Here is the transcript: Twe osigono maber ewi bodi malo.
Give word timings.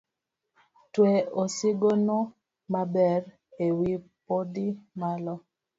Twe 0.93 1.11
osigono 1.41 2.17
maber 2.73 3.21
ewi 3.65 3.91
bodi 4.25 4.67
malo. 4.99 5.35